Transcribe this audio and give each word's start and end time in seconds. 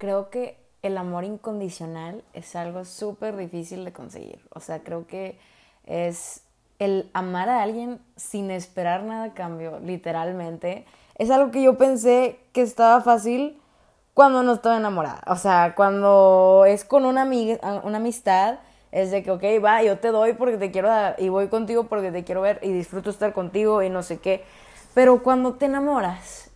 creo 0.00 0.30
que 0.30 0.56
el 0.82 0.96
amor 0.96 1.24
incondicional 1.24 2.24
es 2.32 2.56
algo 2.56 2.86
súper 2.86 3.36
difícil 3.36 3.84
de 3.84 3.92
conseguir. 3.92 4.40
O 4.54 4.58
sea, 4.58 4.80
creo 4.82 5.06
que 5.06 5.38
es 5.84 6.42
el 6.78 7.10
amar 7.12 7.50
a 7.50 7.62
alguien 7.62 8.00
sin 8.16 8.50
esperar 8.50 9.02
nada 9.02 9.24
a 9.24 9.34
cambio, 9.34 9.78
literalmente. 9.80 10.86
Es 11.16 11.30
algo 11.30 11.50
que 11.50 11.62
yo 11.62 11.76
pensé 11.76 12.40
que 12.52 12.62
estaba 12.62 13.02
fácil 13.02 13.60
cuando 14.14 14.42
no 14.42 14.54
estaba 14.54 14.78
enamorada. 14.78 15.22
O 15.26 15.36
sea, 15.36 15.74
cuando 15.76 16.64
es 16.66 16.86
con 16.86 17.04
una, 17.04 17.22
amiga, 17.22 17.82
una 17.84 17.98
amistad, 17.98 18.58
es 18.92 19.10
de 19.10 19.22
que, 19.22 19.30
ok, 19.30 19.44
va, 19.62 19.82
yo 19.82 19.98
te 19.98 20.08
doy 20.08 20.32
porque 20.32 20.56
te 20.56 20.70
quiero 20.70 20.88
dar 20.88 21.14
y 21.18 21.28
voy 21.28 21.48
contigo 21.48 21.84
porque 21.84 22.10
te 22.10 22.24
quiero 22.24 22.40
ver 22.40 22.58
y 22.62 22.72
disfruto 22.72 23.10
estar 23.10 23.34
contigo 23.34 23.82
y 23.82 23.90
no 23.90 24.02
sé 24.02 24.18
qué. 24.18 24.44
Pero 24.94 25.22
cuando 25.22 25.54
te 25.54 25.66
enamoras, 25.66 26.49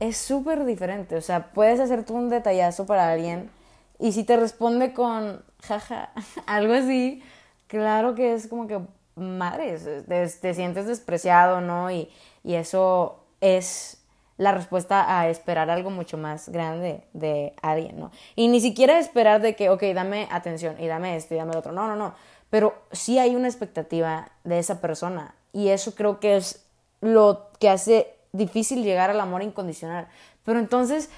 es 0.00 0.16
súper 0.16 0.64
diferente. 0.64 1.16
O 1.16 1.20
sea, 1.20 1.52
puedes 1.52 1.80
hacer 1.80 2.04
tú 2.04 2.14
un 2.14 2.28
detallazo 2.28 2.86
para 2.86 3.10
alguien 3.10 3.50
y 3.98 4.12
si 4.12 4.24
te 4.24 4.36
responde 4.36 4.92
con 4.92 5.42
jaja, 5.62 6.10
algo 6.46 6.74
así, 6.74 7.22
claro 7.66 8.14
que 8.14 8.34
es 8.34 8.46
como 8.46 8.66
que, 8.66 8.80
madre, 9.14 9.78
te, 9.78 10.54
sientes 10.54 10.86
despreciado, 10.86 11.60
¿no? 11.60 11.90
Y, 11.90 12.10
y 12.44 12.54
eso 12.54 13.20
es 13.40 14.02
la 14.38 14.52
respuesta 14.52 15.18
a 15.18 15.30
esperar 15.30 15.70
algo 15.70 15.88
mucho 15.88 16.18
más 16.18 16.50
grande 16.50 17.04
de 17.14 17.54
alguien, 17.62 17.98
¿no? 17.98 18.10
Y 18.34 18.48
ni 18.48 18.60
siquiera 18.60 18.98
esperar 18.98 19.40
de 19.40 19.56
que, 19.56 19.70
ok, 19.70 19.82
dame 19.94 20.28
atención 20.30 20.78
y 20.78 20.86
dame 20.86 21.16
esto 21.16 21.34
y 21.34 21.38
dame 21.38 21.54
lo 21.54 21.60
otro. 21.60 21.72
No, 21.72 21.86
no, 21.86 21.96
no. 21.96 22.14
Pero 22.50 22.74
sí 22.92 23.18
hay 23.18 23.34
una 23.34 23.48
expectativa 23.48 24.30
de 24.44 24.58
esa 24.58 24.80
persona. 24.82 25.34
Y 25.54 25.68
eso 25.68 25.94
creo 25.94 26.20
que 26.20 26.36
es 26.36 26.66
lo 27.00 27.48
que 27.58 27.70
hace 27.70 28.15
difícil 28.36 28.82
llegar 28.82 29.10
al 29.10 29.20
amor 29.20 29.42
incondicional. 29.42 30.08
Pero 30.44 30.58
entonces, 30.58 31.10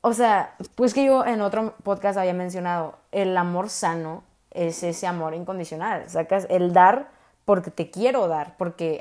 o 0.00 0.12
sea, 0.12 0.54
pues 0.74 0.94
que 0.94 1.04
yo 1.04 1.24
en 1.24 1.40
otro 1.40 1.74
podcast 1.82 2.18
había 2.18 2.34
mencionado, 2.34 2.98
el 3.12 3.36
amor 3.36 3.68
sano 3.68 4.22
es 4.50 4.82
ese 4.82 5.06
amor 5.06 5.34
incondicional. 5.34 6.08
Sacas 6.08 6.46
el 6.50 6.72
dar 6.72 7.10
porque 7.44 7.70
te 7.70 7.90
quiero 7.90 8.28
dar, 8.28 8.56
porque... 8.56 9.00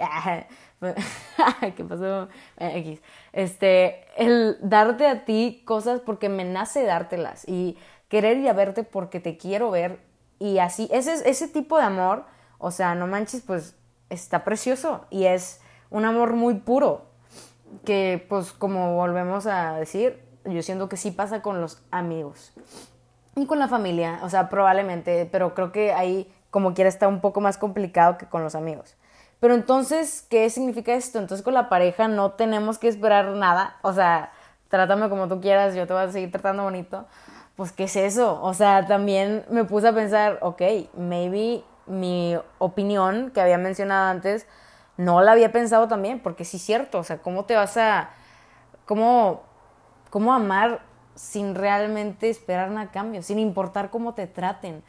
¿Qué 1.75 1.83
pasó? 1.83 2.29
Este, 3.33 4.05
el 4.15 4.57
darte 4.61 5.07
a 5.07 5.25
ti 5.25 5.61
cosas 5.65 5.99
porque 5.99 6.29
me 6.29 6.45
nace 6.45 6.83
dártelas 6.83 7.43
y 7.47 7.77
querer 8.07 8.37
ir 8.37 8.53
verte 8.53 8.83
porque 8.83 9.19
te 9.19 9.37
quiero 9.37 9.71
ver 9.71 9.99
y 10.39 10.59
así, 10.59 10.89
ese, 10.91 11.29
ese 11.29 11.49
tipo 11.49 11.77
de 11.77 11.83
amor, 11.83 12.23
o 12.57 12.71
sea, 12.71 12.95
no 12.95 13.07
manches, 13.07 13.41
pues 13.41 13.75
está 14.09 14.43
precioso 14.45 15.05
y 15.09 15.25
es 15.25 15.61
un 15.89 16.05
amor 16.05 16.33
muy 16.33 16.55
puro 16.55 17.08
que 17.85 18.25
pues 18.29 18.51
como 18.51 18.95
volvemos 18.95 19.45
a 19.45 19.73
decir, 19.73 20.21
yo 20.45 20.61
siento 20.61 20.89
que 20.89 20.97
sí 20.97 21.11
pasa 21.11 21.41
con 21.41 21.61
los 21.61 21.81
amigos 21.91 22.53
y 23.35 23.45
con 23.45 23.59
la 23.59 23.67
familia, 23.67 24.19
o 24.23 24.29
sea, 24.29 24.49
probablemente, 24.49 25.27
pero 25.31 25.53
creo 25.53 25.71
que 25.71 25.93
ahí 25.93 26.31
como 26.49 26.73
quiera 26.73 26.89
está 26.89 27.07
un 27.07 27.21
poco 27.21 27.41
más 27.41 27.57
complicado 27.57 28.17
que 28.17 28.25
con 28.25 28.43
los 28.43 28.55
amigos. 28.55 28.95
Pero 29.39 29.53
entonces, 29.53 30.25
¿qué 30.29 30.49
significa 30.49 30.93
esto? 30.93 31.19
Entonces 31.19 31.43
con 31.43 31.53
la 31.53 31.69
pareja 31.69 32.07
no 32.07 32.31
tenemos 32.31 32.77
que 32.77 32.87
esperar 32.87 33.27
nada, 33.29 33.77
o 33.81 33.93
sea, 33.93 34.31
trátame 34.69 35.09
como 35.09 35.27
tú 35.27 35.41
quieras, 35.41 35.75
yo 35.75 35.85
te 35.87 35.93
voy 35.93 36.03
a 36.03 36.11
seguir 36.11 36.31
tratando 36.31 36.63
bonito. 36.63 37.05
Pues, 37.55 37.73
¿qué 37.73 37.85
es 37.85 37.95
eso? 37.97 38.41
O 38.41 38.53
sea, 38.53 38.85
también 38.85 39.43
me 39.49 39.65
puse 39.65 39.89
a 39.89 39.93
pensar, 39.93 40.39
ok, 40.41 40.61
maybe 40.93 41.61
mi 41.87 42.37
opinión 42.57 43.31
que 43.31 43.41
había 43.41 43.57
mencionado 43.57 44.09
antes, 44.09 44.47
no 44.99 45.21
la 45.21 45.31
había 45.31 45.53
pensado 45.53 45.87
también, 45.87 46.19
porque 46.19 46.43
sí 46.43 46.57
es 46.57 46.63
cierto, 46.63 46.99
o 46.99 47.03
sea, 47.05 47.19
¿cómo 47.19 47.45
te 47.45 47.55
vas 47.55 47.77
a, 47.77 48.09
cómo, 48.85 49.43
cómo 50.09 50.33
amar 50.33 50.81
sin 51.15 51.55
realmente 51.55 52.29
esperar 52.29 52.69
nada 52.69 52.87
a 52.87 52.91
cambio, 52.91 53.23
sin 53.23 53.39
importar 53.39 53.91
cómo 53.91 54.13
te 54.13 54.27
traten? 54.27 54.83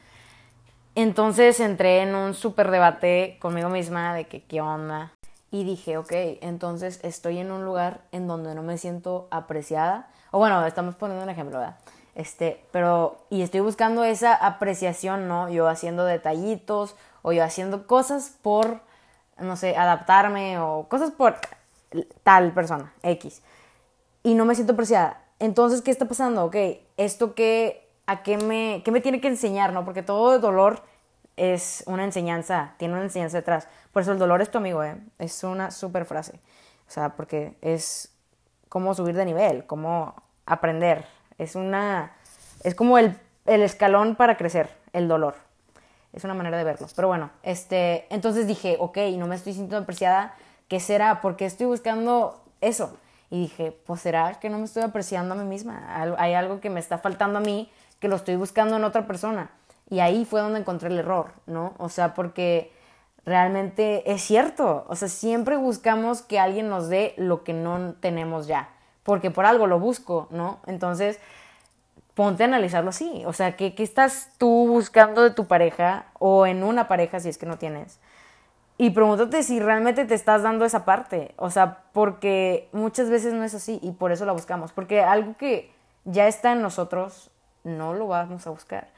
Entonces 0.97 1.61
entré 1.61 2.03
en 2.03 2.17
un 2.17 2.35
súper 2.35 2.73
debate 2.73 3.39
conmigo 3.41 3.69
misma 3.69 4.13
de 4.13 4.27
que 4.27 4.43
qué 4.43 4.61
onda. 4.61 5.13
Y 5.53 5.63
dije, 5.63 5.97
ok, 5.97 6.13
entonces 6.41 6.99
estoy 7.05 7.39
en 7.39 7.53
un 7.53 7.65
lugar 7.65 8.01
en 8.11 8.27
donde 8.27 8.57
no 8.57 8.65
me 8.65 8.79
siento 8.79 9.29
apreciada. 9.31 10.11
O 10.33 10.39
bueno, 10.39 10.67
estamos 10.67 10.97
poniendo 10.97 11.23
un 11.23 11.31
ejemplo, 11.31 11.61
¿verdad? 11.61 11.77
Este, 12.17 12.65
pero, 12.73 13.25
y 13.31 13.43
estoy 13.43 13.61
buscando 13.61 14.03
esa 14.03 14.35
apreciación, 14.35 15.29
¿no? 15.29 15.49
Yo 15.51 15.69
haciendo 15.69 16.05
detallitos 16.05 16.97
o 17.23 17.31
yo 17.31 17.45
haciendo 17.45 17.87
cosas 17.87 18.37
por, 18.43 18.81
no 19.41 19.57
sé, 19.57 19.77
adaptarme 19.77 20.59
o 20.59 20.87
cosas 20.89 21.11
por 21.11 21.37
tal 22.23 22.53
persona, 22.53 22.93
X. 23.03 23.43
Y 24.23 24.35
no 24.35 24.45
me 24.45 24.55
siento 24.55 24.75
apreciada. 24.75 25.23
Entonces, 25.39 25.83
¿qué 25.83 25.91
está 25.91 26.07
pasando? 26.07 26.45
Ok, 26.45 26.57
esto 26.97 27.35
que 27.35 27.89
a 28.07 28.23
qué 28.23 28.37
me, 28.37 28.83
qué 28.85 28.91
me 28.91 29.01
tiene 29.01 29.21
que 29.21 29.29
enseñar, 29.29 29.73
¿no? 29.73 29.85
Porque 29.85 30.03
todo 30.03 30.39
dolor 30.39 30.83
es 31.37 31.83
una 31.87 32.05
enseñanza, 32.05 32.75
tiene 32.77 32.95
una 32.95 33.05
enseñanza 33.05 33.39
detrás. 33.39 33.69
Por 33.93 34.03
eso 34.03 34.13
el 34.13 34.19
dolor 34.19 34.43
es 34.43 34.51
tu 34.51 34.59
amigo, 34.59 34.85
¿eh? 34.85 34.97
Es 35.19 35.43
una 35.43 35.71
súper 35.71 36.05
frase. 36.05 36.41
O 36.87 36.91
sea, 36.91 37.11
porque 37.17 37.57
es 37.63 38.13
cómo 38.69 38.95
subir 38.95 39.15
de 39.15 39.25
nivel, 39.25 39.67
cómo 39.67 40.15
aprender. 40.45 41.07
Es 41.39 41.55
una... 41.55 42.13
Es 42.63 42.75
como 42.75 42.99
el, 42.99 43.19
el 43.47 43.63
escalón 43.63 44.17
para 44.17 44.37
crecer, 44.37 44.69
el 44.93 45.09
dolor. 45.09 45.37
Es 46.13 46.25
una 46.25 46.35
manera 46.35 46.57
de 46.59 46.65
verlo. 46.65 46.87
Pero 46.95 47.09
bueno, 47.09 47.31
este, 47.43 48.07
entonces 48.15 48.47
dije, 48.47 48.77
ok, 48.81 48.99
no 49.17 49.27
me 49.27 49.37
estoy 49.37 49.53
sintiendo 49.53 49.79
apreciada. 49.79 50.35
¿Qué 50.69 50.81
será? 50.81 51.21
Porque 51.21 51.47
estoy 51.47 51.67
buscando 51.67 52.43
eso. 52.61 52.97
Y 53.31 53.43
dije, 53.43 53.77
pues 53.87 54.01
será 54.01 54.35
que 54.41 54.51
no 54.51 54.59
me 54.59 54.65
estoy 54.65 54.83
apreciando 54.83 55.35
a 55.35 55.37
mí 55.37 55.45
misma. 55.45 56.17
Hay 56.19 56.35
algo 56.35 56.61
que 56.61 56.69
me 56.69 56.81
está 56.81 56.99
faltando 56.99 57.39
a 57.39 57.43
mí 57.43 57.71
que 58.01 58.09
lo 58.09 58.17
estoy 58.17 58.37
buscando 58.37 58.77
en 58.77 58.85
otra 58.85 59.07
persona. 59.07 59.51
Y 59.89 60.01
ahí 60.01 60.25
fue 60.25 60.41
donde 60.41 60.61
encontré 60.61 60.89
el 60.89 60.99
error, 60.99 61.33
¿no? 61.47 61.75
O 61.79 61.89
sea, 61.89 62.15
porque 62.15 62.73
realmente 63.25 64.11
es 64.11 64.23
cierto. 64.23 64.85
O 64.89 64.97
sea, 64.97 65.09
siempre 65.09 65.57
buscamos 65.57 66.23
que 66.23 66.41
alguien 66.41 66.69
nos 66.69 66.89
dé 66.89 67.15
lo 67.17 67.45
que 67.45 67.53
no 67.53 67.95
tenemos 68.01 68.47
ya. 68.47 68.69
Porque 69.03 69.31
por 69.31 69.47
algo 69.47 69.67
lo 69.67 69.79
busco, 69.79 70.29
¿no? 70.31 70.61
Entonces, 70.67 71.21
ponte 72.21 72.43
a 72.43 72.47
analizarlo 72.47 72.91
así. 72.91 73.23
O 73.25 73.33
sea, 73.33 73.57
¿qué, 73.57 73.75
¿qué, 73.75 73.83
estás 73.83 74.29
tú 74.37 74.69
buscando 74.69 75.23
de 75.23 75.31
tu 75.31 75.47
pareja 75.47 76.05
o 76.19 76.45
en 76.45 76.63
una 76.63 76.87
pareja 76.87 77.19
si 77.19 77.31
es 77.31 77.39
que 77.39 77.47
no 77.47 77.57
tienes? 77.57 77.99
Y 78.77 78.91
pregúntate 78.91 79.43
si 79.43 79.59
realmente 79.59 80.05
te 80.05 80.15
estás 80.15 80.43
dando 80.43 80.67
esa 80.67 80.85
parte. 80.85 81.33
O 81.39 81.49
sea, 81.49 81.79
porque 81.95 82.69
muchas 82.73 83.09
veces 83.09 83.33
no 83.33 83.43
es 83.43 83.55
así 83.55 83.81
y 83.83 83.93
por 83.93 84.13
eso 84.13 84.27
la 84.27 84.33
buscamos. 84.33 84.71
Porque 84.71 85.01
algo 85.01 85.35
que 85.39 85.73
ya 86.05 86.29
está 86.29 86.53
en 86.53 86.61
nosotros 86.61 87.31
no 87.65 87.95
lo 87.95 88.07
vamos 88.09 88.47
a 88.47 88.51
buscar. 88.51 88.89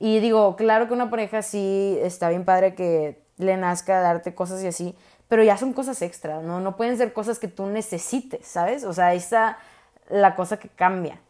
Y 0.00 0.18
digo, 0.18 0.56
claro 0.56 0.88
que 0.88 0.94
una 0.94 1.10
pareja 1.10 1.42
sí 1.42 1.96
está 2.02 2.28
bien 2.28 2.44
padre 2.44 2.74
que 2.74 3.22
le 3.36 3.56
nazca 3.56 4.00
darte 4.00 4.34
cosas 4.34 4.64
y 4.64 4.66
así, 4.66 4.96
pero 5.28 5.44
ya 5.44 5.56
son 5.56 5.74
cosas 5.74 6.02
extra, 6.02 6.40
¿no? 6.40 6.58
No 6.58 6.74
pueden 6.76 6.96
ser 6.96 7.12
cosas 7.12 7.38
que 7.38 7.46
tú 7.46 7.66
necesites, 7.66 8.44
¿sabes? 8.44 8.82
O 8.82 8.92
sea, 8.92 9.14
está 9.14 9.58
la 10.08 10.34
cosa 10.34 10.58
que 10.58 10.68
cambia. 10.68 11.20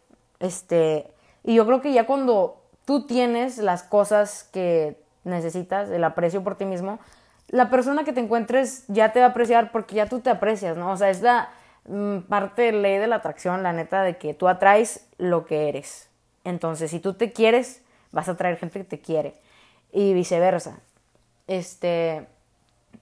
Este, 0.40 1.10
y 1.44 1.54
yo 1.54 1.66
creo 1.66 1.80
que 1.80 1.92
ya 1.92 2.06
cuando 2.06 2.62
tú 2.86 3.06
tienes 3.06 3.58
las 3.58 3.82
cosas 3.82 4.48
que 4.52 4.98
necesitas, 5.24 5.90
el 5.90 6.02
aprecio 6.02 6.42
por 6.42 6.56
ti 6.56 6.64
mismo, 6.64 6.98
la 7.48 7.70
persona 7.70 8.04
que 8.04 8.12
te 8.12 8.20
encuentres 8.20 8.84
ya 8.88 9.12
te 9.12 9.20
va 9.20 9.26
a 9.26 9.28
apreciar 9.30 9.70
porque 9.70 9.94
ya 9.94 10.08
tú 10.08 10.20
te 10.20 10.30
aprecias, 10.30 10.76
¿no? 10.76 10.90
O 10.90 10.96
sea, 10.96 11.10
es 11.10 11.20
la 11.20 11.50
mm, 11.86 12.20
parte 12.20 12.72
ley 12.72 12.98
de 12.98 13.06
la 13.06 13.16
atracción, 13.16 13.62
la 13.62 13.72
neta, 13.72 14.02
de 14.02 14.16
que 14.16 14.32
tú 14.32 14.48
atraes 14.48 15.06
lo 15.18 15.44
que 15.44 15.68
eres. 15.68 16.08
Entonces, 16.44 16.90
si 16.90 16.98
tú 16.98 17.14
te 17.14 17.32
quieres, 17.32 17.82
vas 18.10 18.28
a 18.28 18.36
traer 18.36 18.56
gente 18.56 18.78
que 18.78 18.84
te 18.84 19.00
quiere. 19.00 19.34
Y 19.92 20.14
viceversa. 20.14 20.78
Este. 21.46 22.26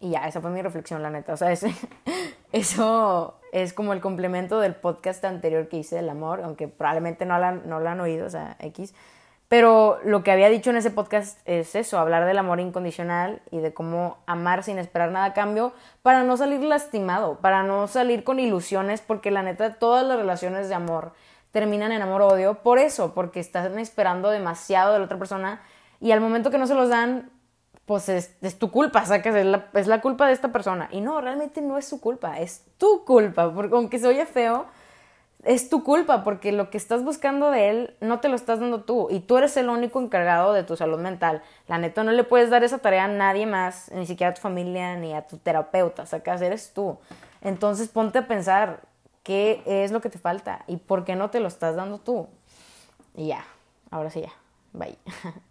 Y 0.01 0.11
ya, 0.11 0.27
esa 0.27 0.41
fue 0.41 0.51
mi 0.51 0.63
reflexión, 0.63 1.03
la 1.03 1.11
neta. 1.11 1.33
O 1.33 1.37
sea, 1.37 1.53
eso 2.53 3.39
es 3.53 3.73
como 3.73 3.93
el 3.93 4.01
complemento 4.01 4.59
del 4.61 4.75
podcast 4.75 5.25
anterior 5.25 5.69
que 5.69 5.77
hice 5.77 5.97
del 5.97 6.09
amor, 6.09 6.41
aunque 6.43 6.69
probablemente 6.69 7.27
no, 7.27 7.39
la, 7.39 7.53
no 7.53 7.81
lo 7.81 7.89
han 7.89 8.01
oído, 8.01 8.27
o 8.27 8.31
sea, 8.31 8.57
X. 8.59 8.95
Pero 9.49 10.01
lo 10.03 10.25
que 10.25 10.33
había 10.33 10.49
dicho 10.49 10.71
en 10.71 10.77
ese 10.77 10.91
podcast 10.91 11.39
es 11.47 11.75
eso, 11.75 11.99
hablar 11.99 12.25
del 12.25 12.39
amor 12.39 12.59
incondicional 12.59 13.43
y 13.51 13.59
de 13.59 13.75
cómo 13.75 14.17
amar 14.25 14.63
sin 14.63 14.79
esperar 14.79 15.11
nada 15.13 15.27
a 15.27 15.33
cambio 15.35 15.75
para 16.01 16.23
no 16.25 16.39
salir 16.39 16.63
lastimado, 16.63 17.37
para 17.41 17.63
no 17.63 17.87
salir 17.87 18.25
con 18.25 18.41
ilusiones, 18.41 19.03
porque 19.03 19.31
la 19.31 19.43
neta 19.43 19.75
todas 19.75 20.07
las 20.07 20.17
relaciones 20.17 20.71
de 20.71 20.75
amor 20.75 21.13
terminan 21.51 21.93
en 21.93 22.01
amor-odio 22.01 22.63
por 22.63 22.79
eso, 22.79 23.13
porque 23.13 23.41
están 23.41 23.79
esperando 23.79 24.31
demasiado 24.31 24.95
de 24.95 25.01
la 25.01 25.05
otra 25.05 25.19
persona 25.19 25.61
y 26.01 26.13
al 26.13 26.23
momento 26.23 26.51
que 26.51 26.57
no 26.57 26.67
se 26.67 26.75
los 26.75 26.89
dan, 26.89 27.31
pues 27.93 28.09
es, 28.09 28.59
tu 28.59 28.71
culpa, 28.71 29.05
sacas, 29.05 29.35
es 29.35 29.45
la, 29.45 29.67
es 29.75 29.87
la 29.87 30.01
culpa 30.01 30.27
de 30.27 30.33
esta 30.33 30.51
persona. 30.51 30.89
Y 30.93 31.03
no, 31.03 31.21
realmente 31.21 31.61
no 31.61 31.77
es 31.77 31.87
su 31.87 32.01
culpa, 32.01 32.41
es 32.41 32.65
tu 32.79 33.05
culpa, 33.05 33.53
porque 33.53 33.75
aunque 33.75 33.99
se 33.99 34.09
oye 34.09 34.25
feo, 34.25 34.65
es 35.45 35.69
tu 35.69 35.85
culpa, 35.85 36.25
porque 36.25 36.53
lo 36.53 36.71
que 36.71 36.79
estás 36.79 37.05
buscando 37.05 37.51
de 37.51 37.69
él 37.69 37.97
no 38.01 38.21
te 38.21 38.29
lo 38.29 38.37
estás 38.37 38.61
dando 38.61 38.85
tú 38.85 39.09
y 39.11 39.21
tú 39.21 39.37
eres 39.37 39.57
el 39.59 39.69
único 39.69 40.01
encargado 40.01 40.55
de 40.55 40.63
tu 40.63 40.75
salud 40.77 41.01
mental. 41.01 41.43
La 41.69 41.77
neta 41.77 42.03
no 42.03 42.13
le 42.13 42.25
puedes 42.25 42.49
dar 42.49 42.65
esa 42.65 42.79
tarea 42.79 43.05
a 43.05 43.09
nadie 43.09 43.45
más, 43.45 43.91
ni 43.93 44.07
siquiera 44.07 44.31
a 44.31 44.35
tu 44.35 44.41
familia 44.41 44.97
ni 44.97 45.13
a 45.13 45.27
tu 45.27 45.37
terapeuta, 45.37 46.07
sacas, 46.07 46.41
eres 46.41 46.73
tú. 46.73 46.97
Entonces 47.43 47.89
ponte 47.89 48.21
a 48.21 48.27
pensar, 48.27 48.81
qué 49.23 49.63
es 49.67 49.93
lo 49.93 50.01
que 50.01 50.09
te 50.09 50.19
falta 50.19 50.65
y 50.67 50.79
por 50.79 51.05
qué 51.05 51.15
no 51.17 51.31
te 51.31 51.41
lo 51.41 51.49
estás 51.49 51.77
dando 51.77 51.99
tú. 51.99 52.29
Y 53.15 53.29
ya, 53.29 53.45
ahora 53.91 54.11
sí 54.11 54.23
ya. 54.23 54.33
Bye. 54.73 54.97